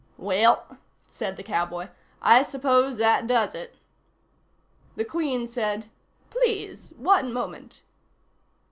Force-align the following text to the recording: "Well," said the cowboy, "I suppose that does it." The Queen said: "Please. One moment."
"Well," 0.17 0.77
said 1.09 1.37
the 1.37 1.43
cowboy, 1.43 1.89
"I 2.23 2.41
suppose 2.41 2.97
that 2.97 3.27
does 3.27 3.53
it." 3.53 3.75
The 4.95 5.05
Queen 5.05 5.47
said: 5.47 5.91
"Please. 6.31 6.91
One 6.97 7.31
moment." 7.31 7.83